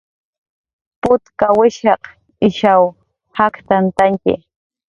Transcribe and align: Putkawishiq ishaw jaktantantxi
Putkawishiq 1.01 2.01
ishaw 2.47 2.81
jaktantantxi 3.35 4.33